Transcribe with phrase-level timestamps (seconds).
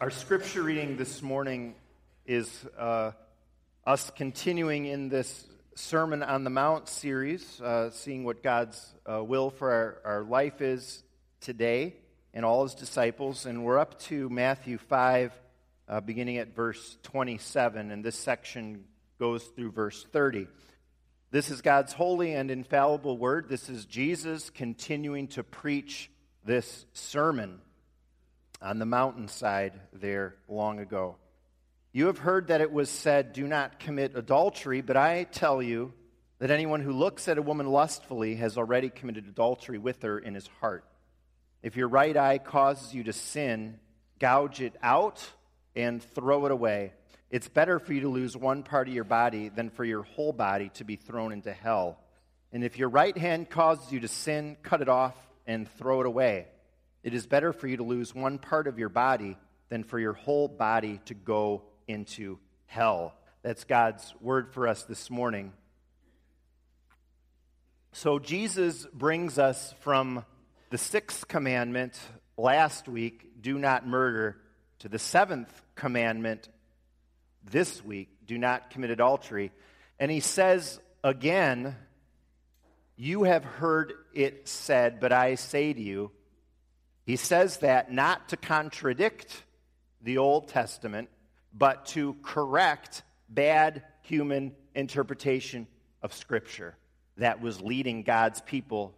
[0.00, 1.74] Our scripture reading this morning
[2.24, 3.10] is uh,
[3.84, 9.50] us continuing in this Sermon on the Mount series, uh, seeing what God's uh, will
[9.50, 11.02] for our, our life is
[11.42, 11.96] today
[12.32, 13.44] and all his disciples.
[13.44, 15.38] And we're up to Matthew 5,
[15.86, 18.84] uh, beginning at verse 27, and this section
[19.18, 20.48] goes through verse 30.
[21.30, 23.50] This is God's holy and infallible word.
[23.50, 26.10] This is Jesus continuing to preach
[26.42, 27.60] this sermon
[28.62, 31.16] on the mountainside there long ago.
[31.92, 35.92] You have heard that it was said, Do not commit adultery, but I tell you
[36.38, 40.34] that anyone who looks at a woman lustfully has already committed adultery with her in
[40.34, 40.84] his heart.
[41.62, 43.78] If your right eye causes you to sin,
[44.18, 45.26] gouge it out
[45.74, 46.92] and throw it away.
[47.30, 50.32] It's better for you to lose one part of your body than for your whole
[50.32, 51.98] body to be thrown into hell.
[52.52, 55.14] And if your right hand causes you to sin, cut it off
[55.46, 56.46] and throw it away.
[57.02, 59.36] It is better for you to lose one part of your body
[59.70, 63.14] than for your whole body to go into hell.
[63.42, 65.52] That's God's word for us this morning.
[67.92, 70.24] So, Jesus brings us from
[70.68, 71.98] the sixth commandment
[72.36, 74.36] last week, do not murder,
[74.80, 76.48] to the seventh commandment
[77.50, 79.50] this week, do not commit adultery.
[79.98, 81.74] And he says again,
[82.96, 86.10] You have heard it said, but I say to you,
[87.10, 89.42] he says that not to contradict
[90.00, 91.08] the Old Testament,
[91.52, 95.66] but to correct bad human interpretation
[96.02, 96.76] of Scripture
[97.16, 98.94] that was leading God's people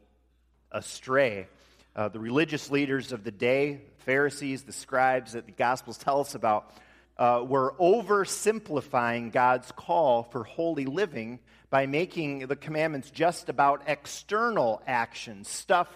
[0.70, 1.48] astray.
[1.96, 6.34] Uh, the religious leaders of the day, Pharisees, the scribes that the Gospels tell us
[6.34, 6.70] about,
[7.16, 11.38] uh, were oversimplifying God's call for holy living
[11.70, 15.88] by making the commandments just about external actions, stuff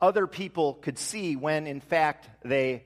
[0.00, 2.84] other people could see when, in fact, they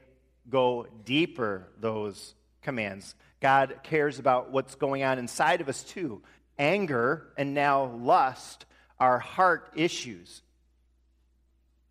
[0.48, 3.14] go deeper, those commands.
[3.40, 6.22] God cares about what's going on inside of us, too.
[6.58, 8.66] Anger and now lust
[8.98, 10.42] are heart issues.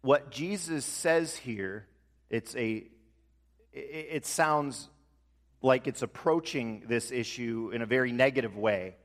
[0.02, 1.88] What Jesus says here,
[2.30, 2.86] it's a,
[3.74, 4.90] it sounds
[5.62, 8.96] like it's approaching this issue in a very negative way.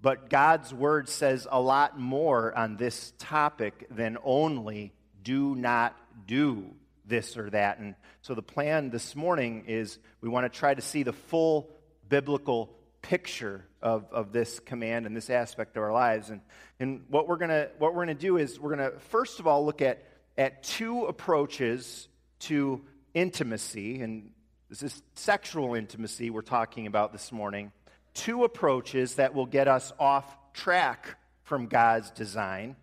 [0.00, 4.92] But God's word says a lot more on this topic than only
[5.28, 5.94] do not
[6.26, 6.64] do
[7.04, 7.80] this or that.
[7.80, 11.68] And so the plan this morning is we want to try to see the full
[12.08, 16.30] biblical picture of, of this command and this aspect of our lives.
[16.30, 16.40] And,
[16.80, 19.82] and what we're gonna what we're gonna do is we're gonna first of all look
[19.82, 20.02] at
[20.38, 24.30] at two approaches to intimacy, and
[24.70, 27.70] this is sexual intimacy we're talking about this morning.
[28.14, 30.24] Two approaches that will get us off
[30.54, 32.76] track from God's design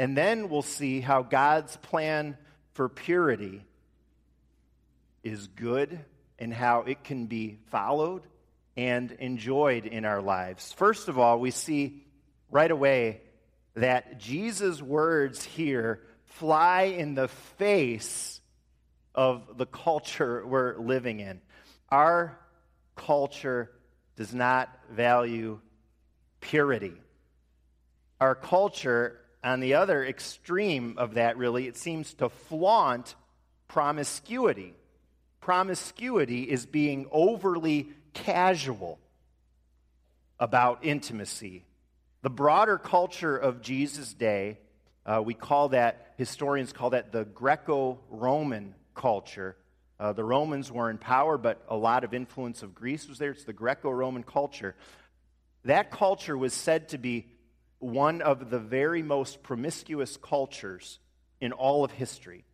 [0.00, 2.38] and then we'll see how God's plan
[2.72, 3.62] for purity
[5.22, 6.00] is good
[6.38, 8.22] and how it can be followed
[8.78, 10.72] and enjoyed in our lives.
[10.72, 12.02] First of all, we see
[12.50, 13.20] right away
[13.74, 18.40] that Jesus' words here fly in the face
[19.14, 21.42] of the culture we're living in.
[21.90, 22.40] Our
[22.96, 23.70] culture
[24.16, 25.60] does not value
[26.40, 26.94] purity.
[28.18, 33.14] Our culture on the other extreme of that, really, it seems to flaunt
[33.68, 34.74] promiscuity.
[35.40, 38.98] Promiscuity is being overly casual
[40.38, 41.64] about intimacy.
[42.22, 44.58] The broader culture of Jesus' day,
[45.06, 49.56] uh, we call that, historians call that the Greco Roman culture.
[49.98, 53.30] Uh, the Romans were in power, but a lot of influence of Greece was there.
[53.30, 54.74] It's the Greco Roman culture.
[55.64, 57.26] That culture was said to be
[57.80, 61.00] one of the very most promiscuous cultures
[61.40, 62.44] in all of history.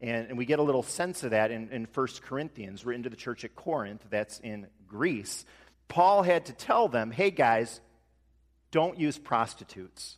[0.00, 3.10] And, and we get a little sense of that in, in 1 Corinthians, written to
[3.10, 5.44] the church at Corinth, that's in Greece.
[5.88, 7.80] Paul had to tell them, hey guys,
[8.70, 10.16] don't use prostitutes.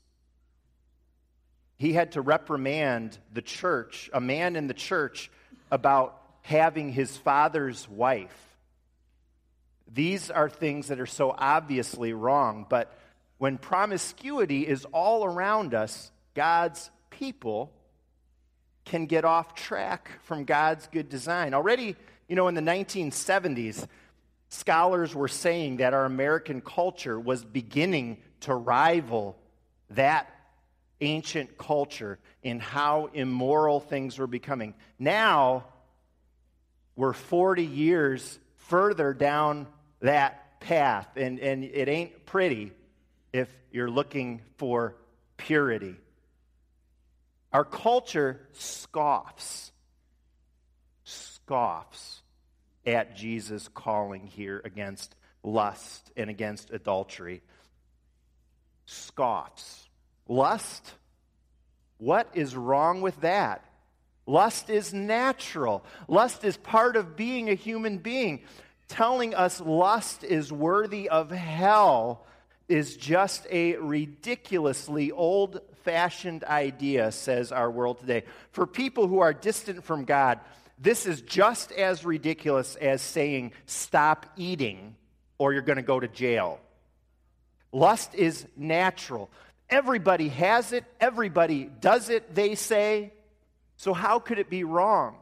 [1.79, 5.31] He had to reprimand the church, a man in the church,
[5.71, 8.37] about having his father's wife.
[9.93, 12.97] These are things that are so obviously wrong, but
[13.43, 17.73] when promiscuity is all around us, God's people
[18.85, 21.53] can get off track from God's good design.
[21.53, 21.97] Already,
[22.29, 23.85] you know, in the 1970s,
[24.49, 29.37] scholars were saying that our American culture was beginning to rival
[29.91, 30.31] that
[31.01, 34.73] ancient culture in how immoral things were becoming.
[35.01, 35.65] Now,
[36.95, 38.39] we're 40 years
[38.69, 39.67] further down
[39.99, 42.71] that path, and, and it ain't pretty
[43.33, 44.97] if you're looking for
[45.37, 45.97] purity.
[47.53, 49.73] Our culture scoffs,
[51.05, 52.23] scoffs
[52.87, 57.43] at Jesus' calling here against lust and against adultery.
[58.87, 59.89] Scoffs.
[60.29, 60.95] Lust?
[61.99, 63.65] What is wrong with that?
[64.27, 65.85] Lust is natural.
[66.09, 68.43] Lust is part of being a human being.
[68.89, 72.27] Telling us lust is worthy of hell
[72.69, 78.25] is just a ridiculously old fashioned idea, says our world today.
[78.51, 80.41] For people who are distant from God,
[80.79, 84.97] this is just as ridiculous as saying, stop eating
[85.39, 86.61] or you're going to go to jail.
[87.73, 89.31] Lust is natural.
[89.71, 93.13] Everybody has it, everybody does it, they say.
[93.77, 95.17] So, how could it be wrong?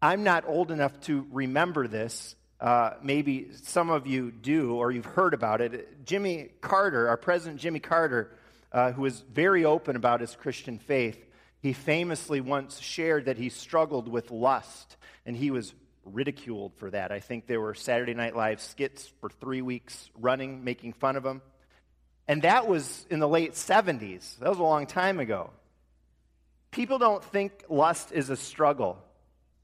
[0.00, 2.34] I'm not old enough to remember this.
[2.60, 6.04] Uh, maybe some of you do, or you've heard about it.
[6.04, 8.30] Jimmy Carter, our president Jimmy Carter,
[8.72, 11.18] uh, who was very open about his Christian faith,
[11.60, 15.74] he famously once shared that he struggled with lust, and he was
[16.04, 17.12] ridiculed for that.
[17.12, 21.26] I think there were Saturday Night Live skits for three weeks running, making fun of
[21.26, 21.42] him.
[22.28, 24.38] And that was in the late 70s.
[24.38, 25.50] That was a long time ago.
[26.70, 29.02] People don't think lust is a struggle.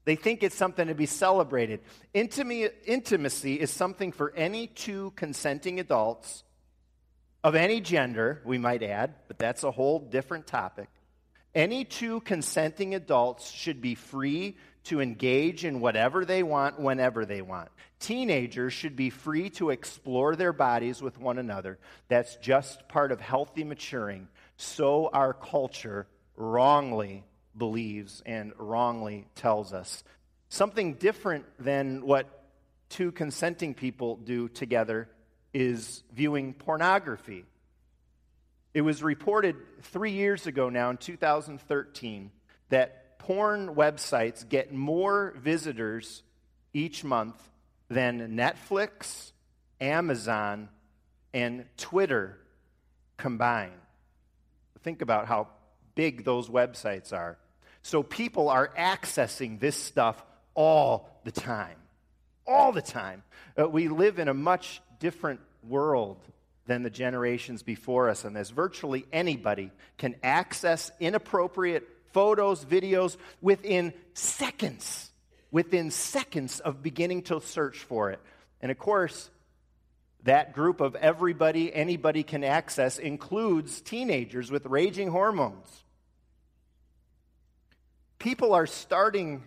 [0.05, 1.79] They think it's something to be celebrated.
[2.13, 6.43] Intimacy is something for any two consenting adults
[7.43, 10.87] of any gender, we might add, but that's a whole different topic.
[11.53, 17.41] Any two consenting adults should be free to engage in whatever they want whenever they
[17.41, 17.69] want.
[17.99, 21.79] Teenagers should be free to explore their bodies with one another.
[22.07, 24.29] That's just part of healthy maturing.
[24.55, 26.07] So our culture
[26.37, 27.25] wrongly
[27.57, 30.03] believes and wrongly tells us.
[30.49, 32.43] Something different than what
[32.89, 35.09] two consenting people do together
[35.53, 37.45] is viewing pornography.
[38.73, 42.31] It was reported three years ago now, in 2013,
[42.69, 46.23] that porn websites get more visitors
[46.73, 47.35] each month
[47.89, 49.31] than Netflix,
[49.79, 50.69] Amazon,
[51.33, 52.37] and Twitter
[53.17, 53.73] combined.
[54.81, 55.47] Think about how
[55.95, 57.37] big those websites are.
[57.83, 60.23] So people are accessing this stuff
[60.55, 61.75] all the time.
[62.47, 63.23] All the time.
[63.59, 66.17] Uh, we live in a much different world
[66.65, 73.93] than the generations before us, and as virtually anybody can access inappropriate photos, videos within
[74.13, 75.11] seconds,
[75.51, 78.19] within seconds of beginning to search for it.
[78.61, 79.29] And of course,
[80.23, 85.82] that group of everybody anybody can access includes teenagers with raging hormones
[88.23, 89.43] people are starting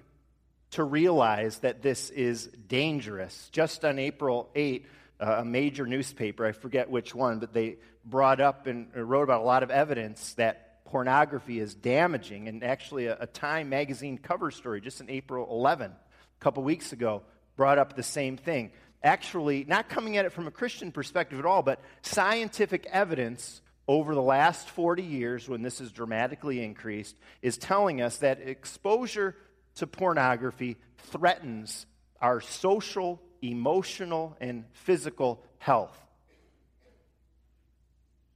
[0.71, 3.49] to realize that this is dangerous.
[3.51, 4.85] Just on April 8,
[5.19, 9.41] uh, a major newspaper, I forget which one, but they brought up and wrote about
[9.41, 12.49] a lot of evidence that pornography is damaging.
[12.49, 17.23] And actually, a, Time magazine cover story just in April 11, a couple weeks ago,
[17.57, 18.73] brought up the same thing.
[19.03, 24.15] Actually, not coming at it from a Christian perspective at all, but scientific evidence over
[24.15, 29.37] the last 40 years, when this has dramatically increased, is telling us that exposure
[29.77, 31.87] to pornography threatens
[32.21, 35.97] our social, emotional, and physical health.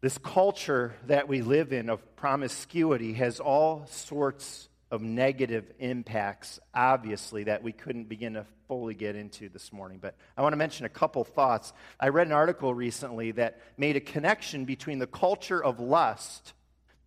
[0.01, 7.45] This culture that we live in of promiscuity has all sorts of negative impacts, obviously,
[7.45, 9.99] that we couldn't begin to fully get into this morning.
[10.01, 11.73] But I want to mention a couple thoughts.
[11.99, 16.55] I read an article recently that made a connection between the culture of lust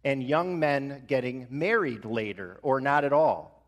[0.06, 3.64] and young men getting married later or not at all.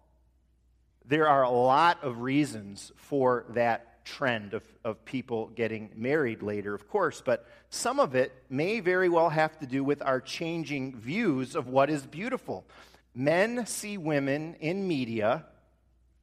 [1.07, 6.73] There are a lot of reasons for that trend of, of people getting married later,
[6.73, 10.95] of course, but some of it may very well have to do with our changing
[10.95, 12.65] views of what is beautiful
[13.15, 15.45] men see women in media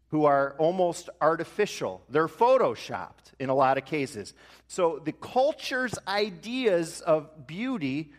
[0.08, 2.02] who are almost artificial.
[2.11, 4.34] They're photoshopped in a lot of cases.
[4.68, 8.12] So the culture's ideas of beauty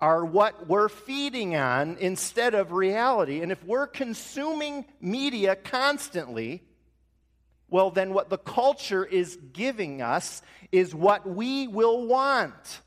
[0.00, 3.40] are what we're feeding on instead of reality.
[3.40, 6.62] And if we're consuming media constantly,
[7.70, 12.80] well, then what the culture is giving us is what we will want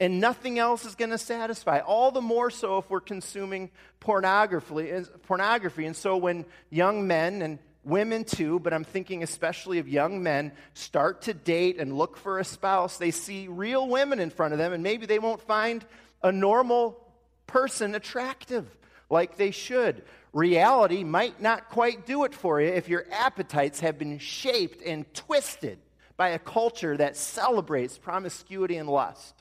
[0.00, 1.80] and nothing else is going to satisfy.
[1.80, 4.92] All the more so if we're consuming pornography.
[5.24, 10.22] Pornography, and so when young men and women too, but I'm thinking especially of young
[10.22, 14.52] men start to date and look for a spouse, they see real women in front
[14.52, 15.84] of them, and maybe they won't find
[16.22, 16.98] a normal
[17.46, 18.66] person attractive
[19.10, 20.02] like they should.
[20.32, 25.12] Reality might not quite do it for you if your appetites have been shaped and
[25.12, 25.78] twisted
[26.16, 29.39] by a culture that celebrates promiscuity and lust.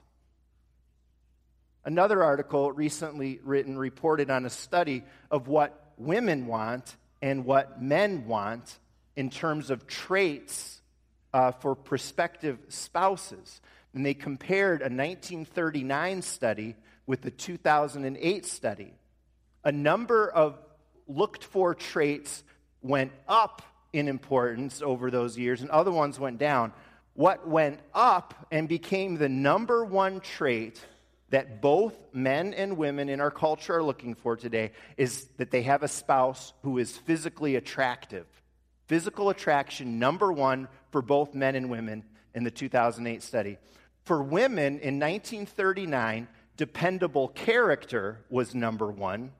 [1.89, 8.27] Another article recently written reported on a study of what women want and what men
[8.27, 8.77] want
[9.15, 10.83] in terms of traits
[11.33, 13.59] uh, for prospective spouses.
[13.95, 16.75] And they compared a 1939 study
[17.07, 18.93] with the 2008 study.
[19.63, 20.59] A number of
[21.07, 22.43] looked for traits
[22.83, 26.71] went up in importance over those years, and other ones went down.
[27.15, 30.79] What went up and became the number one trait
[31.29, 35.61] that both men and women in our culture are looking for today is that they
[35.63, 38.25] have a spouse who is physically attractive.
[38.87, 43.57] Physical attraction, number one for both men and women in the 2008 study.
[44.05, 49.31] For women in 1939, dependable character was number one,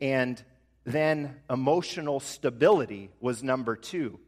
[0.00, 0.42] and
[0.84, 4.18] then emotional stability was number two.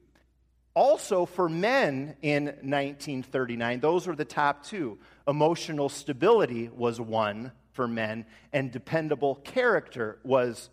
[0.75, 4.99] Also, for men in 1939, those were the top two.
[5.29, 10.71] Emotional stability was one for men, and dependable character was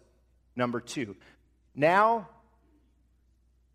[0.56, 1.16] number two.
[1.76, 2.30] Now,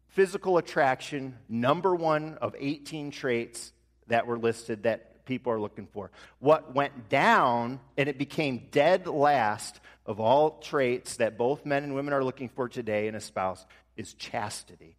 [0.09, 3.73] physical attraction, number one of 18 traits
[4.07, 6.11] that were listed that people are looking for.
[6.39, 11.95] What went down, and it became dead last of all traits that both men and
[11.95, 13.65] women are looking for today in a spouse,
[13.97, 14.97] is chastity.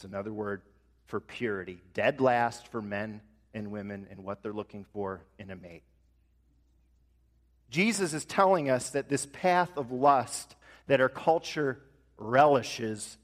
[0.00, 0.62] It's another word
[1.08, 1.82] for purity.
[1.92, 3.20] Dead last for men
[3.52, 5.82] and women and what they're looking for in a mate.
[7.68, 11.82] Jesus is telling us that this path of lust that our culture
[12.16, 13.18] relishes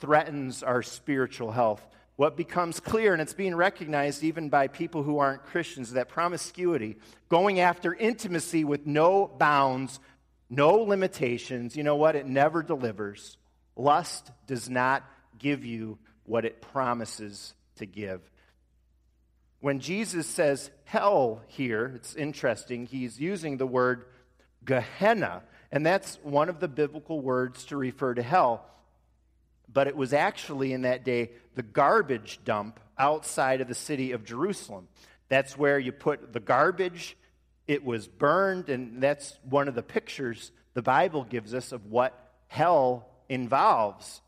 [0.00, 1.86] threatens our spiritual health.
[2.16, 6.96] What becomes clear, and it's being recognized even by people who aren't Christians, that promiscuity,
[7.28, 10.00] going after intimacy with no bounds,
[10.50, 12.16] no limitations, you know what?
[12.16, 13.36] It never delivers.
[13.76, 15.08] Lust does not
[15.44, 18.22] give you what it promises to give.
[19.60, 24.06] When Jesus says hell here, it's interesting, he's using the word
[24.64, 28.64] Gehenna, and that's one of the biblical words to refer to hell.
[29.70, 34.24] But it was actually in that day the garbage dump outside of the city of
[34.24, 34.88] Jerusalem.
[35.28, 37.18] That's where you put the garbage,
[37.66, 42.18] it was burned, and that's one of the pictures the Bible gives us of what
[42.46, 44.22] hell involves.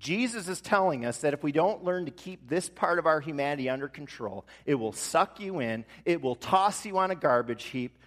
[0.00, 3.20] Jesus is telling us that if we don't learn to keep this part of our
[3.20, 7.64] humanity under control, it will suck you in, it will toss you on a garbage
[7.64, 7.98] heap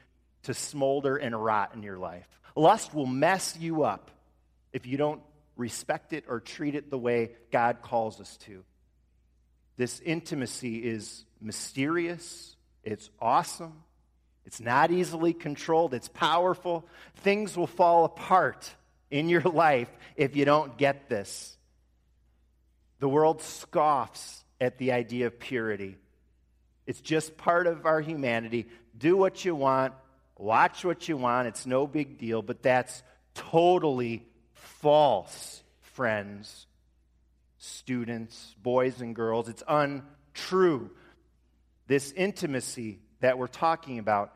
[0.44, 2.28] to smolder and rot in your life.
[2.56, 4.10] Lust will mess you up
[4.74, 5.22] if you don't
[5.56, 8.64] respect it or treat it the way God calls us to.
[9.78, 13.84] This intimacy is mysterious, it's awesome,
[14.46, 16.88] it's not easily controlled, it's powerful.
[17.18, 18.74] Things will fall apart
[19.12, 21.56] in your life if you don't get this.
[23.03, 25.98] The world scoffs at the idea of purity.
[26.88, 28.69] It's just part of our humanity.
[28.98, 29.93] Do what you want,
[30.38, 31.50] watch what you want.
[31.50, 36.65] It's no big deal, but that's totally false, friends,
[37.57, 39.50] students, boys and girls.
[39.50, 40.89] It's untrue.
[41.88, 44.33] This intimacy that we're talking about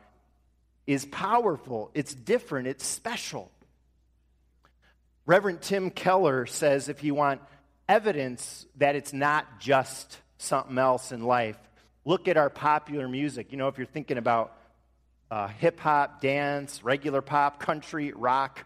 [0.86, 3.50] is powerful, it's different, it's special.
[5.24, 7.40] Reverend Tim Keller says if you want
[7.88, 11.58] evidence that it's not just something else in life.
[12.04, 13.50] Look at our popular music.
[13.50, 14.56] You know, if you're thinking about
[15.30, 18.64] uh, hip hop, dance, regular pop, country, rock,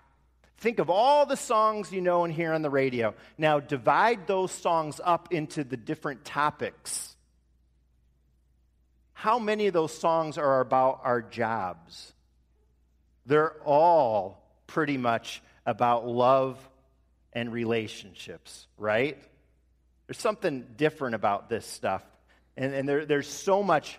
[0.59, 3.15] think of all the songs you know and hear on the radio.
[3.37, 7.17] Now, divide those songs up into the different topics.
[9.13, 12.13] How many of those songs are about our jobs?
[13.27, 16.59] They're all pretty much about love
[17.33, 19.19] and relationships, right?
[20.07, 22.03] There's something different about this stuff.
[22.57, 23.99] And, and there, there's so much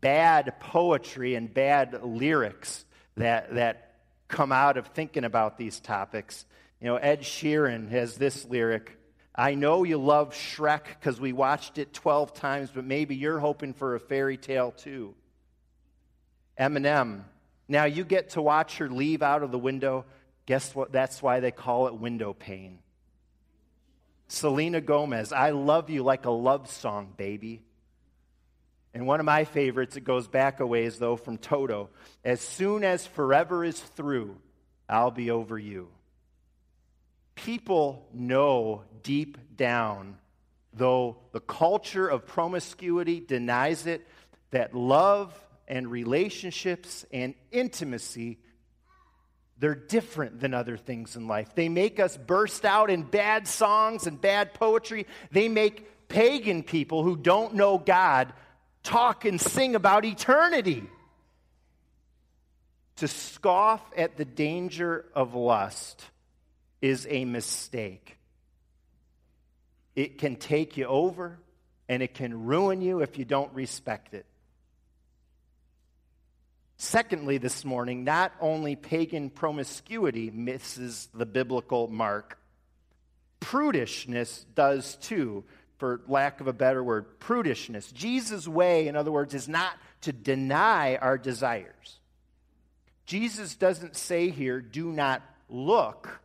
[0.00, 2.84] bad poetry and bad lyrics
[3.16, 3.94] that, that
[4.28, 6.44] come out of thinking about these topics.
[6.80, 8.98] You know, Ed Sheeran has this lyric
[9.34, 13.72] I know you love Shrek because we watched it 12 times, but maybe you're hoping
[13.72, 15.14] for a fairy tale too.
[16.58, 17.24] Eminem,
[17.66, 20.04] now you get to watch her leave out of the window
[20.46, 20.92] Guess what?
[20.92, 22.78] That's why they call it window pane.
[24.28, 27.62] Selena Gomez, I love you like a love song, baby.
[28.92, 31.90] And one of my favorites, it goes back a ways though, from Toto.
[32.24, 34.36] As soon as forever is through,
[34.88, 35.88] I'll be over you.
[37.34, 40.18] People know deep down,
[40.72, 44.06] though the culture of promiscuity denies it,
[44.50, 45.34] that love
[45.66, 48.38] and relationships and intimacy
[49.58, 51.54] they're different than other things in life.
[51.54, 55.06] They make us burst out in bad songs and bad poetry.
[55.30, 58.32] They make pagan people who don't know God
[58.82, 60.84] talk and sing about eternity.
[62.96, 66.04] To scoff at the danger of lust
[66.80, 68.18] is a mistake.
[69.94, 71.38] it can take you over
[71.88, 74.26] and it can ruin you if you don't respect it.
[76.76, 82.38] Secondly, this morning, not only pagan promiscuity misses the biblical mark,
[83.40, 85.44] prudishness does too,
[85.78, 87.20] for lack of a better word.
[87.20, 87.92] Prudishness.
[87.92, 92.00] Jesus' way, in other words, is not to deny our desires.
[93.06, 96.20] Jesus doesn't say here, do not look,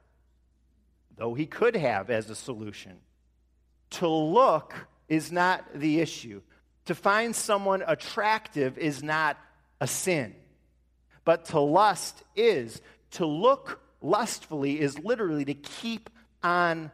[1.18, 2.98] though he could have as a solution.
[3.91, 4.74] To look
[5.08, 6.41] is not the issue.
[6.86, 9.38] To find someone attractive is not
[9.80, 10.36] a sin.
[11.26, 12.82] But to lust is.
[13.12, 16.10] To look lustfully is literally to keep
[16.44, 16.92] on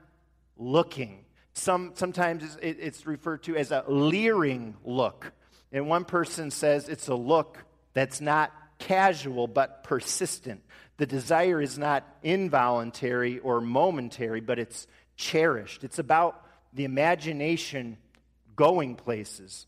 [0.57, 1.25] looking.
[1.53, 5.31] Some, sometimes it's, referred to as a leering look.
[5.71, 7.57] And one person says it's a look
[7.93, 10.61] that's not casual but persistent.
[10.97, 14.87] The desire is not involuntary or momentary, but it's
[15.17, 15.83] cherished.
[15.83, 17.97] It's about the imagination
[18.55, 19.67] going places.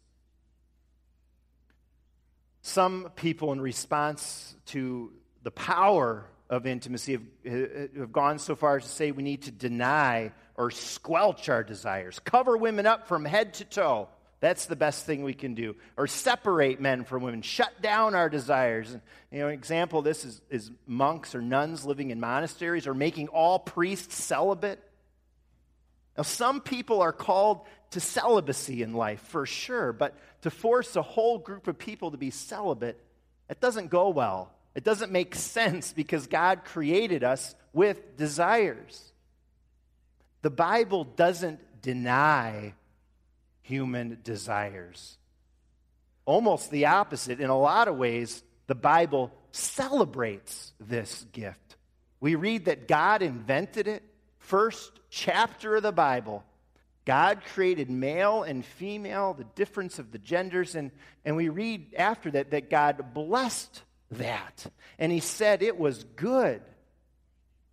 [2.67, 8.83] Some people, in response to the power of intimacy, have, have gone so far as
[8.83, 13.53] to say we need to deny or squelch our desires, cover women up from head
[13.55, 14.09] to toe.
[14.41, 15.77] That's the best thing we can do.
[15.95, 18.91] Or separate men from women, shut down our desires.
[18.91, 22.85] And, you know, an example of this is, is monks or nuns living in monasteries
[22.85, 24.83] or making all priests celibate.
[26.17, 31.01] Now, some people are called to celibacy in life, for sure, but to force a
[31.01, 32.99] whole group of people to be celibate,
[33.49, 34.51] it doesn't go well.
[34.75, 39.11] It doesn't make sense because God created us with desires.
[40.41, 42.73] The Bible doesn't deny
[43.61, 45.17] human desires.
[46.25, 47.39] Almost the opposite.
[47.39, 51.77] In a lot of ways, the Bible celebrates this gift.
[52.19, 54.03] We read that God invented it,
[54.39, 56.43] first chapter of the Bible.
[57.07, 60.91] God created male and female, the difference of the genders, and,
[61.23, 63.81] and we read after that that God blessed
[64.11, 64.65] that.
[64.99, 66.61] And he said it was good.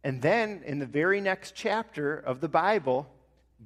[0.05, 3.09] And then in the very next chapter of the Bible,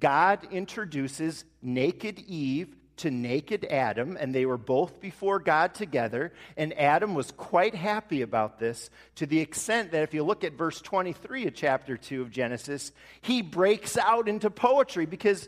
[0.00, 6.32] God introduces naked Eve to naked Adam, and they were both before God together.
[6.56, 10.54] And Adam was quite happy about this to the extent that if you look at
[10.54, 12.90] verse 23 of chapter 2 of Genesis,
[13.20, 15.46] he breaks out into poetry because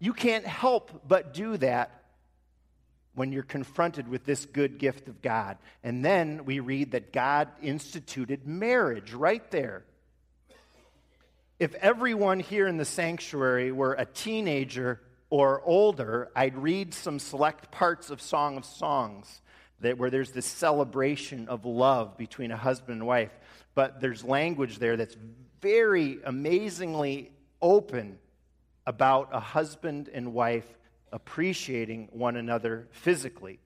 [0.00, 2.02] you can't help but do that
[3.14, 5.58] when you're confronted with this good gift of God.
[5.84, 9.84] And then we read that God instituted marriage right there
[11.60, 17.70] if everyone here in the sanctuary were a teenager or older, I'd read some select
[17.70, 19.42] parts of Song of Songs
[19.80, 23.30] that, where there's this celebration of love between a husband and wife.
[23.74, 25.16] But there's language there that's
[25.60, 28.18] very amazingly open
[28.90, 30.66] about a husband and wife
[31.12, 33.60] appreciating one another physically.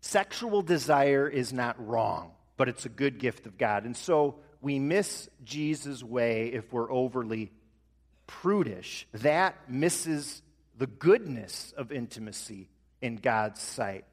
[0.00, 3.86] Sexual desire is not wrong, but it's a good gift of God.
[3.86, 7.50] And so we miss Jesus' way if we're overly
[8.28, 9.08] prudish.
[9.14, 10.42] That misses
[10.78, 12.68] the goodness of intimacy
[13.02, 14.04] in God's sight.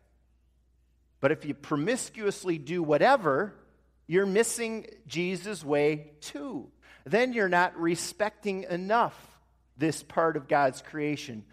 [1.20, 3.54] But if you promiscuously do whatever,
[4.08, 6.72] you're missing Jesus' way too.
[7.06, 9.27] Then you're not respecting enough
[9.78, 11.44] this part of God's creation.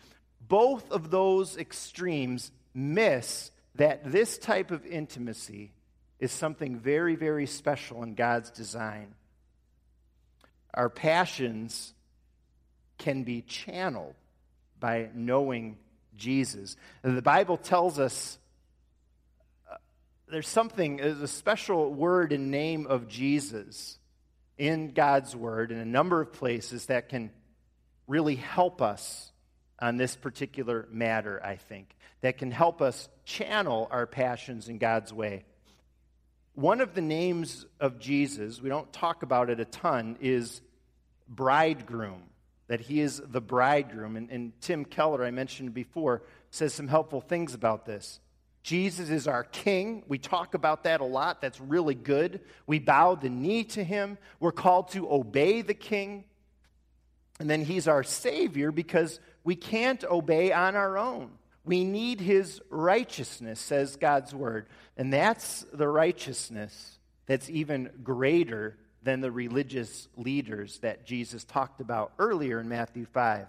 [0.46, 5.72] Both of those extremes miss that this type of intimacy
[6.18, 9.14] is something very, very special in God's design.
[10.72, 11.92] Our passions
[12.98, 14.14] can be channeled
[14.80, 15.78] by knowing
[16.16, 16.76] Jesus.
[17.02, 18.38] The Bible tells us
[19.70, 19.76] uh,
[20.28, 23.98] there's something, there's a special word and name of Jesus
[24.56, 27.30] in God's Word in a number of places that can
[28.06, 29.32] really help us
[29.80, 35.12] on this particular matter, I think, that can help us channel our passions in God's
[35.12, 35.44] way.
[36.54, 40.60] One of the names of Jesus, we don't talk about it a ton, is
[41.28, 42.22] bridegroom,
[42.68, 44.16] that he is the bridegroom.
[44.16, 48.20] And, and, Tim Keller, I mentioned before, says some helpful things about this.
[48.62, 50.04] Jesus is our king.
[50.08, 51.42] We talk about that a lot.
[51.42, 52.40] That's really good.
[52.66, 54.16] We bow the knee to him.
[54.40, 56.24] We're called to obey the king.
[57.40, 61.30] And then he's our savior because we can't obey on our own.
[61.64, 64.66] We need his righteousness, says God's word.
[64.96, 72.12] And that's the righteousness that's even greater than the religious leaders that Jesus talked about
[72.18, 73.46] earlier in Matthew 5.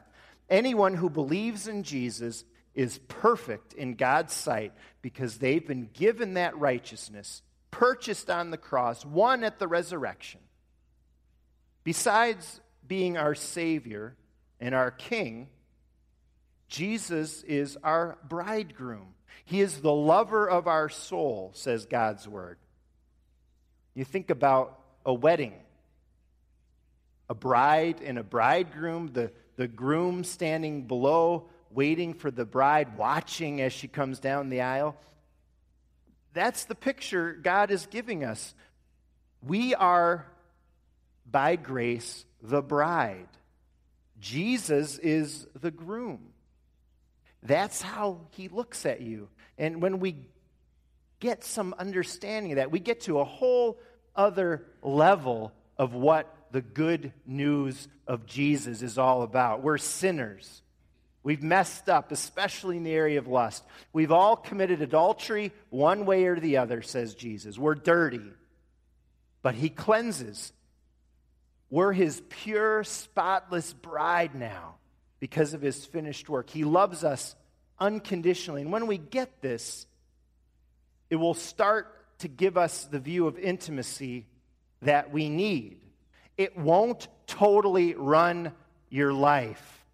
[0.50, 2.44] Anyone who believes in Jesus
[2.74, 9.06] is perfect in God's sight because they've been given that righteousness, purchased on the cross,
[9.06, 10.42] won at the resurrection.
[11.84, 14.16] Besides being our Savior,
[14.60, 15.48] and our king,
[16.68, 19.14] Jesus is our bridegroom.
[19.44, 22.58] He is the lover of our soul, says God's word.
[23.94, 25.54] You think about a wedding,
[27.30, 33.62] a bride and a bridegroom, the, the groom standing below, waiting for the bride, watching
[33.62, 34.96] as she comes down the aisle.
[36.34, 38.54] That's the picture God is giving us.
[39.42, 40.26] We are,
[41.30, 43.28] by grace, the bride.
[44.20, 46.20] Jesus is the groom.
[47.44, 49.30] That's how he looks at you.
[49.58, 50.16] And when we
[51.20, 53.78] get some understanding of that, we get to a whole
[54.16, 59.62] other level of what the good news of Jesus is all about.
[59.62, 60.62] We're sinners.
[61.24, 63.64] We've messed up, especially in the area of lust.
[63.92, 67.58] We've all committed adultery one way or the other, says Jesus.
[67.58, 68.22] We're dirty.
[69.42, 70.54] But he cleanses.
[71.70, 74.76] We're his pure, spotless bride now
[75.20, 76.50] because of his finished work.
[76.50, 77.36] He loves us
[77.80, 78.62] unconditionally.
[78.62, 79.88] And when we get this,
[81.10, 84.26] it will start to give us the view of intimacy
[84.82, 85.80] that we need.
[86.38, 88.52] It won't totally run
[88.90, 89.86] your life.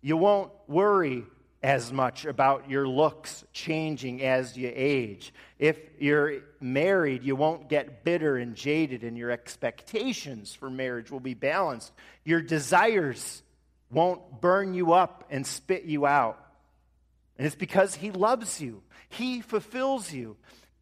[0.00, 1.24] You won't worry
[1.66, 5.34] as much about your looks changing as you age.
[5.58, 11.18] If you're married, you won't get bitter and jaded, and your expectations for marriage will
[11.18, 11.92] be balanced.
[12.24, 13.42] Your desires
[13.90, 16.38] won't burn you up and spit you out.
[17.36, 20.36] And it's because He loves you, He fulfills you.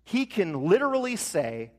[0.05, 1.71] He can literally say,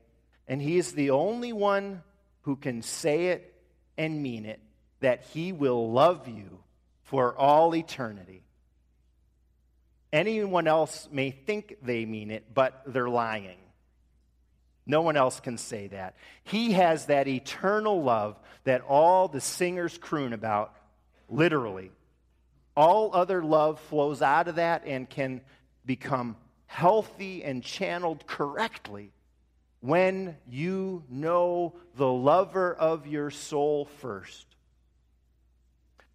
[0.48, 2.02] and He is the only one
[2.42, 3.54] who can say it
[3.96, 4.60] and mean it,
[4.98, 6.58] that He will love you
[7.04, 8.42] for all eternity.
[10.16, 13.58] Anyone else may think they mean it, but they're lying.
[14.86, 16.16] No one else can say that.
[16.42, 20.74] He has that eternal love that all the singers croon about,
[21.28, 21.90] literally.
[22.74, 25.42] All other love flows out of that and can
[25.84, 29.12] become healthy and channeled correctly
[29.80, 34.46] when you know the lover of your soul first.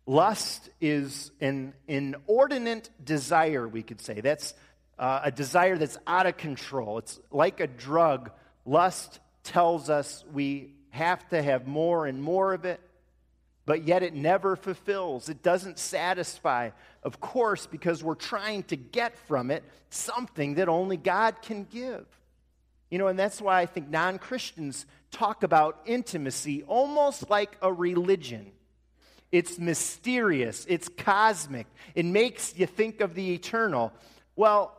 [0.06, 4.22] Lust is an inordinate desire, we could say.
[4.22, 4.54] That's
[4.98, 6.98] uh, a desire that's out of control.
[6.98, 8.32] It's like a drug.
[8.66, 12.82] Lust tells us we have to have more and more of it
[13.66, 15.30] but yet it never fulfills.
[15.30, 16.72] It doesn't satisfy,
[17.04, 22.06] of course, because we're trying to get from it something that only God can give.
[22.90, 27.72] You know, and that's why I think non Christians talk about intimacy almost like a
[27.72, 28.52] religion.
[29.32, 33.94] It's mysterious, it's cosmic, it makes you think of the eternal.
[34.36, 34.78] Well,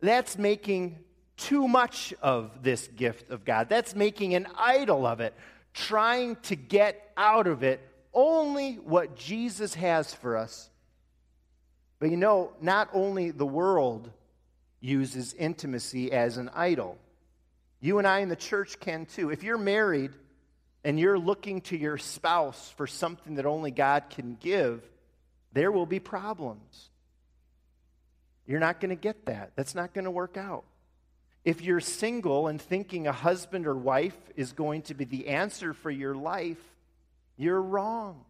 [0.00, 0.98] that's making
[1.36, 3.68] too much of this gift of God.
[3.68, 5.34] That's making an idol of it
[5.72, 7.80] trying to get out of it
[8.12, 10.68] only what Jesus has for us.
[12.00, 14.10] But you know, not only the world
[14.80, 16.98] uses intimacy as an idol,
[17.80, 19.30] you and I in the church can too.
[19.30, 20.12] If you're married
[20.84, 24.82] and you're looking to your spouse for something that only God can give,
[25.52, 26.90] there will be problems.
[28.46, 29.52] You're not going to get that.
[29.56, 30.64] That's not going to work out.
[31.44, 35.72] If you're single and thinking a husband or wife is going to be the answer
[35.72, 36.58] for your life,
[37.36, 38.24] you're wrong.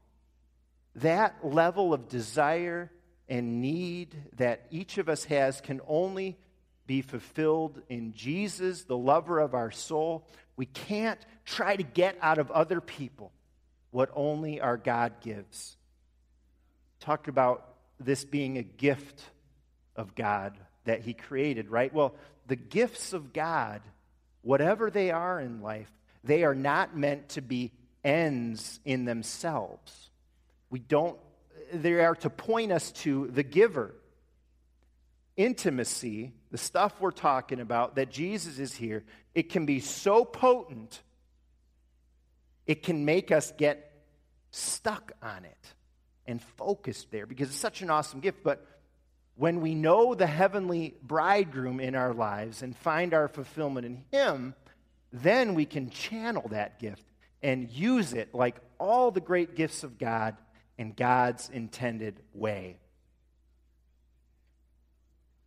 [0.97, 2.91] That level of desire
[3.29, 6.37] and need that each of us has can only
[6.87, 10.27] be fulfilled in Jesus, the lover of our soul.
[10.59, 13.31] We can't try to get out of other people
[13.93, 15.77] what only our God gives.
[16.99, 19.23] Talk about this being a gift
[19.95, 21.95] of God that He created, right?
[21.95, 22.17] Well,
[22.49, 23.83] the gifts of God,
[24.43, 25.91] whatever they are in life,
[26.25, 27.71] they are not meant to be
[28.03, 30.11] ends in themselves.
[30.71, 31.17] We don't,
[31.73, 33.95] they are to point us to the giver.
[35.37, 41.03] Intimacy, the stuff we're talking about, that Jesus is here, it can be so potent,
[42.67, 43.93] it can make us get
[44.51, 45.75] stuck on it
[46.27, 48.43] and focused there because it's such an awesome gift.
[48.43, 48.65] But
[49.37, 54.55] when we know the heavenly bridegroom in our lives and find our fulfillment in Him,
[55.13, 57.05] then we can channel that gift
[57.43, 60.37] and use it like all the great gifts of God
[60.77, 62.79] in God's intended way.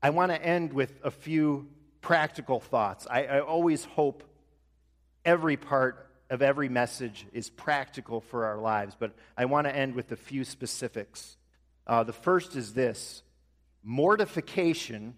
[0.04, 1.68] I want to end with a few
[2.02, 3.06] practical thoughts.
[3.10, 4.24] I, I, always hope
[5.24, 9.94] every part of every message is practical for our lives, but I want to end
[9.94, 11.38] with a few specifics.
[11.86, 13.22] Uh, the first is this
[13.84, 15.16] Mortification,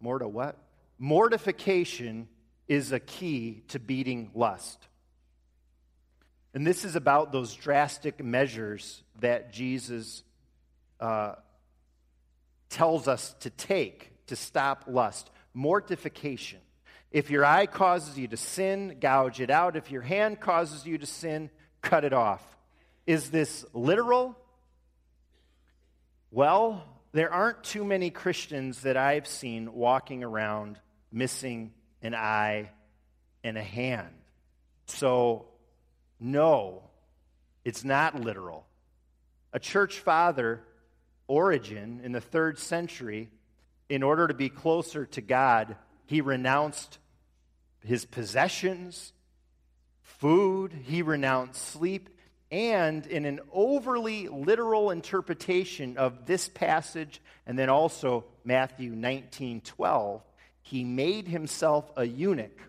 [0.00, 0.56] more to what?
[0.98, 2.28] Mortification
[2.68, 4.86] is a key to beating lust.
[6.54, 10.24] And this is about those drastic measures that Jesus
[10.98, 11.34] uh,
[12.70, 16.60] tells us to take to stop lust mortification.
[17.10, 19.76] If your eye causes you to sin, gouge it out.
[19.76, 21.50] If your hand causes you to sin,
[21.82, 22.42] cut it off.
[23.06, 24.36] Is this literal?
[26.30, 30.78] Well, there aren't too many Christians that I've seen walking around
[31.10, 32.70] missing an eye
[33.42, 34.14] and a hand.
[34.86, 35.46] So,
[36.20, 36.84] no,
[37.64, 38.64] it's not literal.
[39.52, 40.62] A church father,
[41.30, 43.30] Origen, in the third century,
[43.88, 46.98] in order to be closer to God, he renounced
[47.84, 49.12] his possessions,
[50.02, 52.08] food, he renounced sleep,
[52.50, 60.22] and in an overly literal interpretation of this passage and then also Matthew 19 12,
[60.62, 62.60] he made himself a eunuch.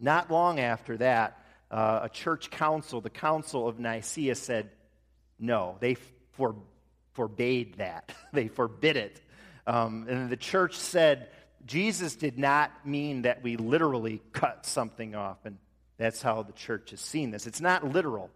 [0.00, 4.70] Not long after that, uh, a church council, the Council of Nicaea, said
[5.38, 5.76] no.
[5.80, 5.98] They
[6.32, 6.54] for,
[7.18, 9.20] forbade that, they forbid it.
[9.66, 11.30] Um, and the church said
[11.66, 15.38] Jesus did not mean that we literally cut something off.
[15.44, 15.58] And
[15.96, 17.48] that's how the church has seen this.
[17.48, 18.30] It's not literal.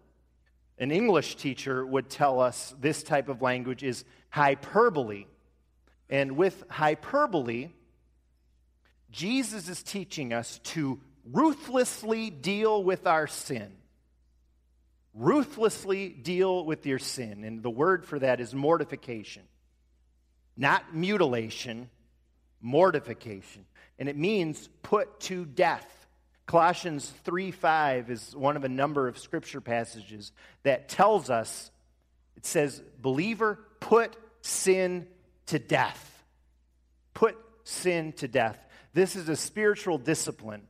[0.77, 5.25] An English teacher would tell us this type of language is hyperbole.
[6.09, 7.69] And with hyperbole,
[9.11, 10.99] Jesus is teaching us to
[11.31, 13.71] ruthlessly deal with our sin.
[15.13, 17.43] Ruthlessly deal with your sin.
[17.43, 19.43] And the word for that is mortification.
[20.57, 21.89] Not mutilation,
[22.61, 23.65] mortification.
[23.99, 25.87] And it means put to death.
[26.45, 30.31] Colossians 3 5 is one of a number of scripture passages
[30.63, 31.71] that tells us,
[32.35, 35.07] it says, believer, put sin
[35.47, 36.09] to death.
[37.13, 38.57] Put sin to death.
[38.93, 40.63] This is a spiritual discipline.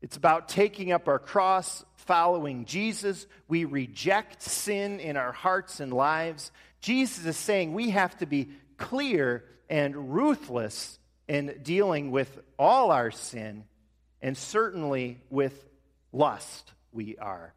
[0.00, 3.26] It's about taking up our cross, following Jesus.
[3.48, 6.50] We reject sin in our hearts and lives.
[6.80, 13.10] Jesus is saying we have to be clear and ruthless in dealing with all our
[13.10, 13.64] sin
[14.22, 15.68] and certainly with
[16.10, 17.52] lust, we are.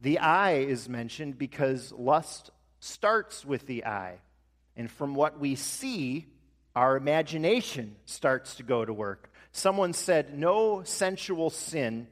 [0.00, 4.18] The eye is mentioned because lust starts with the eye.
[4.76, 6.26] And from what we see,
[6.74, 9.30] our imagination starts to go to work.
[9.52, 12.08] Someone said, No sensual sin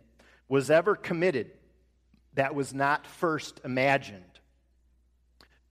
[0.49, 1.51] was ever committed
[2.35, 4.23] that was not first imagined.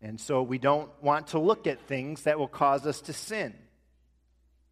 [0.02, 3.56] And so we don't want to look at things that will cause us to sin.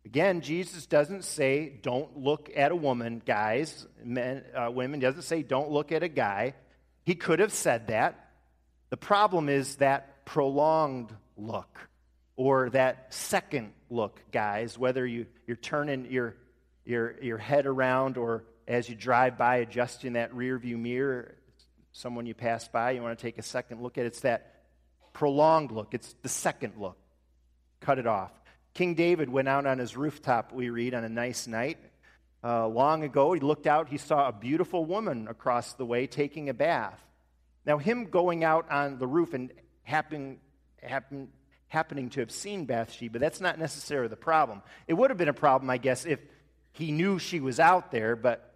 [0.05, 4.99] Again, Jesus doesn't say, don't look at a woman, guys, men, uh, women.
[4.99, 6.53] Doesn't say, don't look at a guy.
[7.03, 8.29] He could have said that.
[8.91, 11.79] The problem is that prolonged look
[12.35, 16.35] or that second look, guys, whether you, you're turning your,
[16.85, 21.35] your, your head around or as you drive by adjusting that rear view mirror,
[21.91, 24.05] someone you pass by, you want to take a second look at.
[24.05, 24.63] It's that
[25.13, 26.97] prolonged look, it's the second look.
[27.79, 28.31] Cut it off.
[28.73, 31.77] King David went out on his rooftop, we read, on a nice night.
[32.43, 36.49] Uh, long ago, he looked out, he saw a beautiful woman across the way taking
[36.49, 37.01] a bath.
[37.65, 39.51] Now, him going out on the roof and
[39.83, 40.39] happen,
[40.81, 41.29] happen,
[41.67, 44.61] happening to have seen Bathsheba, that's not necessarily the problem.
[44.87, 46.19] It would have been a problem, I guess, if
[46.73, 48.54] he knew she was out there, but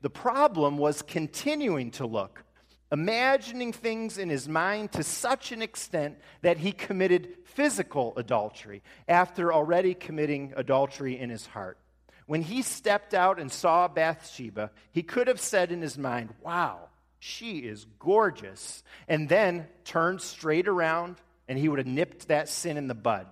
[0.00, 2.44] the problem was continuing to look
[2.90, 9.52] imagining things in his mind to such an extent that he committed physical adultery after
[9.52, 11.78] already committing adultery in his heart.
[12.26, 16.88] When he stepped out and saw Bathsheba, he could have said in his mind, Wow,
[17.18, 21.16] she is gorgeous, and then turned straight around
[21.48, 23.26] and he would have nipped that sin in the bud.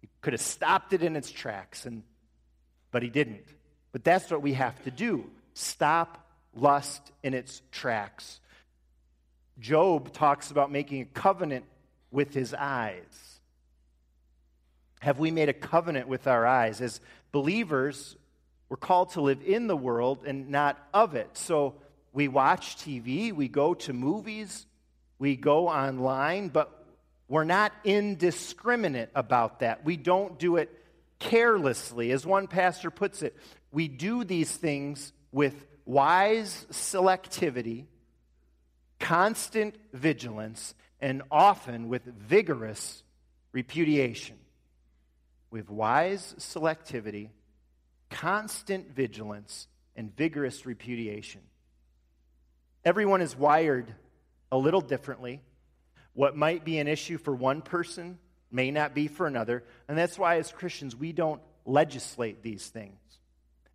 [0.00, 2.04] He could have stopped it in its tracks, and,
[2.92, 3.44] but he didn't.
[3.90, 5.28] But that's what we have to do
[5.60, 8.40] stop lust in its tracks
[9.60, 11.66] Job talks about making a covenant
[12.10, 13.40] with his eyes.
[15.00, 16.80] Have we made a covenant with our eyes?
[16.80, 18.16] As believers,
[18.68, 21.30] we're called to live in the world and not of it.
[21.34, 21.74] So
[22.12, 24.66] we watch TV, we go to movies,
[25.18, 26.86] we go online, but
[27.28, 29.84] we're not indiscriminate about that.
[29.84, 30.70] We don't do it
[31.18, 32.10] carelessly.
[32.10, 33.36] As one pastor puts it,
[33.70, 37.86] we do these things with wise selectivity
[39.00, 43.02] constant vigilance, and often with vigorous
[43.50, 44.36] repudiation.
[45.50, 47.30] With wise selectivity,
[48.10, 49.66] constant vigilance,
[49.96, 51.40] and vigorous repudiation.
[52.84, 53.92] Everyone is wired
[54.52, 55.40] a little differently.
[56.12, 58.18] What might be an issue for one person
[58.52, 59.64] may not be for another.
[59.88, 62.98] And that's why, as Christians, we don't legislate these things.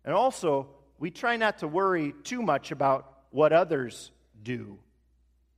[0.04, 4.10] And also, we try not to worry too much about what others
[4.42, 4.78] do.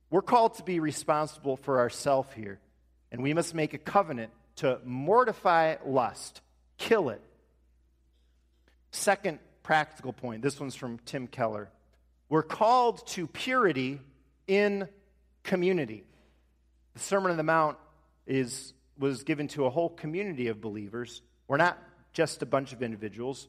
[0.09, 2.59] We're called to be responsible for ourselves here,
[3.11, 6.41] and we must make a covenant to mortify lust,
[6.77, 7.21] kill it.
[8.91, 11.69] Second practical point this one's from Tim Keller.
[12.27, 13.99] We're called to purity
[14.47, 14.87] in
[15.43, 16.03] community.
[16.93, 17.77] The Sermon on the Mount
[18.27, 21.21] is, was given to a whole community of believers.
[21.47, 21.77] We're not
[22.13, 23.47] just a bunch of individuals,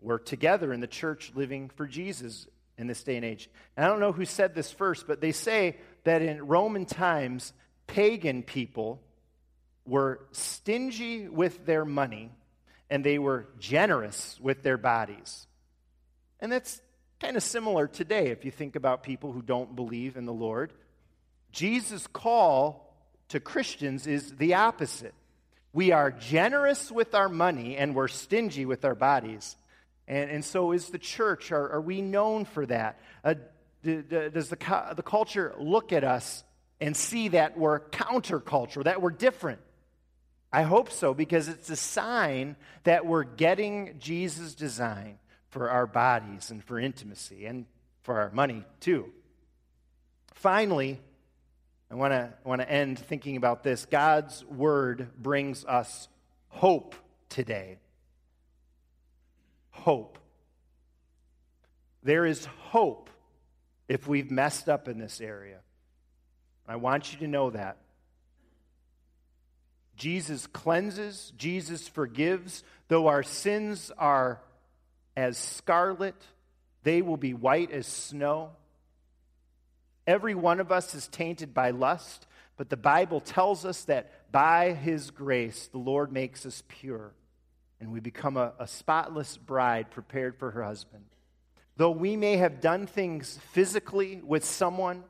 [0.00, 2.46] we're together in the church living for Jesus
[2.78, 3.48] in this day and age.
[3.76, 7.52] And I don't know who said this first, but they say that in Roman times,
[7.86, 9.00] pagan people
[9.86, 12.32] were stingy with their money
[12.90, 15.46] and they were generous with their bodies.
[16.40, 16.80] And that's
[17.20, 20.72] kind of similar today if you think about people who don't believe in the Lord.
[21.50, 22.94] Jesus' call
[23.28, 25.14] to Christians is the opposite.
[25.72, 29.56] We are generous with our money and we're stingy with our bodies.
[30.08, 31.52] And, and so is the church.
[31.52, 33.00] Are, are we known for that?
[33.24, 33.34] Uh,
[33.82, 36.44] does the, the culture look at us
[36.80, 39.60] and see that we're counterculture, that we're different?
[40.52, 46.50] I hope so, because it's a sign that we're getting Jesus' design for our bodies
[46.50, 47.66] and for intimacy and
[48.02, 49.12] for our money, too.
[50.34, 51.00] Finally,
[51.90, 53.86] I want to want to end thinking about this.
[53.86, 56.08] God's word brings us
[56.48, 56.94] hope
[57.28, 57.78] today
[59.76, 60.18] hope.
[62.02, 63.10] There is hope
[63.88, 65.58] if we've messed up in this area.
[66.68, 67.76] I want you to know that.
[69.96, 72.62] Jesus cleanses, Jesus forgives.
[72.88, 74.40] Though our sins are
[75.16, 76.14] as scarlet,
[76.82, 78.50] they will be white as snow.
[80.06, 84.72] Every one of us is tainted by lust, but the Bible tells us that by
[84.72, 87.12] his grace, the Lord makes us pure
[87.80, 91.04] and we become a, a spotless bride prepared for her husband.
[91.76, 95.04] Though we may have done things physically with someone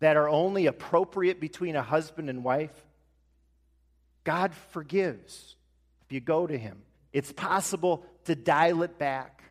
[0.00, 2.72] that are only appropriate between a husband and wife,
[4.24, 5.56] God forgives
[6.04, 6.82] if you go to Him.
[7.12, 9.42] It's possible to dial it back.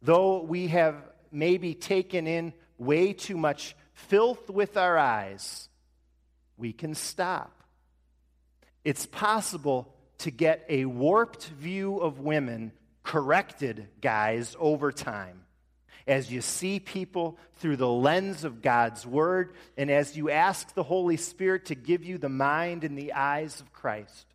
[0.00, 0.96] Though we have
[1.30, 5.68] maybe taken in way too much filth with our eyes,
[6.56, 7.62] we can stop.
[8.84, 12.72] It's possible to get a warped view of women
[13.02, 15.40] corrected, guys, over time.
[16.06, 20.82] As you see people through the lens of God's Word, and as you ask the
[20.82, 24.26] Holy Spirit to give you the mind and the eyes of Christ.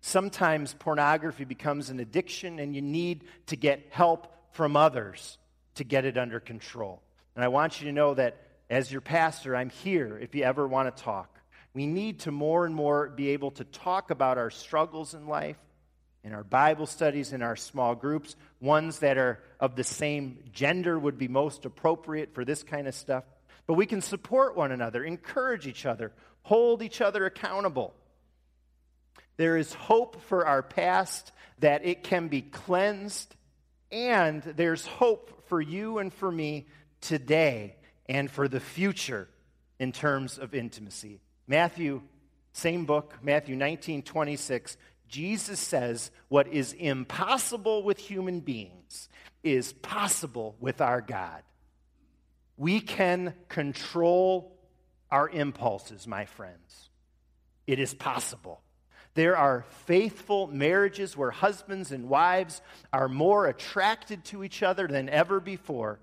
[0.00, 5.38] Sometimes pornography becomes an addiction, and you need to get help from others
[5.74, 7.02] to get it under control.
[7.36, 8.38] And I want you to know that
[8.70, 11.39] as your pastor, I'm here if you ever want to talk.
[11.72, 15.58] We need to more and more be able to talk about our struggles in life,
[16.24, 18.34] in our Bible studies, in our small groups.
[18.60, 22.94] Ones that are of the same gender would be most appropriate for this kind of
[22.94, 23.24] stuff.
[23.66, 27.94] But we can support one another, encourage each other, hold each other accountable.
[29.36, 33.34] There is hope for our past that it can be cleansed,
[33.92, 36.66] and there's hope for you and for me
[37.00, 37.76] today
[38.08, 39.28] and for the future
[39.78, 41.20] in terms of intimacy.
[41.50, 42.02] Matthew,
[42.52, 44.76] same book, Matthew 19, 26,
[45.08, 49.08] Jesus says what is impossible with human beings
[49.42, 51.42] is possible with our God.
[52.56, 54.56] We can control
[55.10, 56.88] our impulses, my friends.
[57.66, 58.62] It is possible.
[59.14, 65.08] There are faithful marriages where husbands and wives are more attracted to each other than
[65.08, 65.98] ever before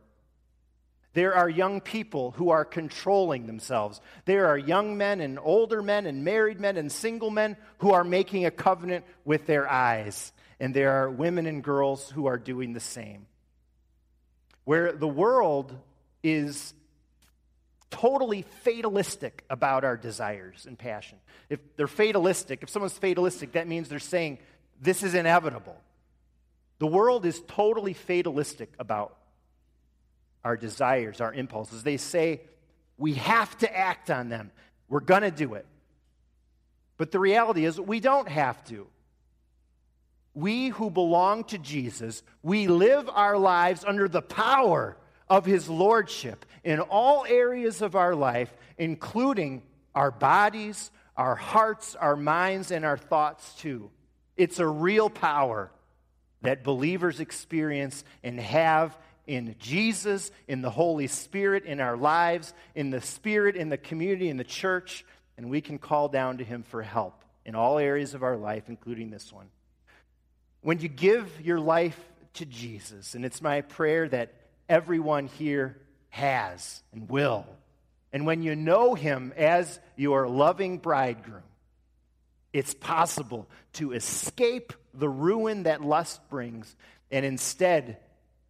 [1.13, 4.02] there are young people who are controlling themselves.
[4.26, 8.04] There are young men and older men and married men and single men who are
[8.04, 10.32] making a covenant with their eyes.
[10.60, 13.26] And there are women and girls who are doing the same.
[14.63, 15.76] Where the world
[16.24, 16.74] is
[17.89, 21.17] totally fatalistic about our desires and passion.
[21.50, 24.39] If they're fatalistic, if someone's fatalistic, that means they're saying
[24.80, 25.78] this is inevitable.
[26.80, 29.16] The world is totally fatalistic about
[30.48, 31.84] our desires, our impulses.
[31.84, 32.39] They say
[32.98, 34.50] we have to act on them.
[34.88, 35.66] We're going to do it.
[36.95, 38.88] But the reality is, we don't have to.
[40.34, 44.95] We who belong to Jesus, we live our lives under the power
[45.28, 52.16] of his lordship in all areas of our life, including our bodies, our hearts, our
[52.16, 53.91] minds, and our thoughts too.
[54.38, 55.72] It's a real power
[56.41, 62.89] that believers experience and have in Jesus, in the Holy Spirit, in our lives, in
[62.89, 65.05] the Spirit, in the community, in the church,
[65.38, 68.63] and we can call down to Him for help in all areas of our life,
[68.67, 69.47] including this one.
[70.61, 71.99] When you give your life
[72.36, 74.34] to Jesus, and it's my prayer that
[74.67, 75.78] everyone here
[76.09, 77.45] has and will.
[78.11, 81.43] And when you know Him as your loving bridegroom,
[82.53, 86.75] it's possible to escape the ruin that lust brings,
[87.11, 87.97] and instead,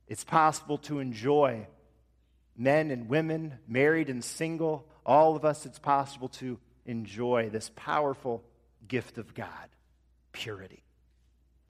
[0.08, 1.68] it's possible to enjoy
[2.56, 8.44] men and women, married and single, all of us, it's possible to enjoy this powerful
[8.88, 9.70] gift of God
[10.32, 10.84] purity.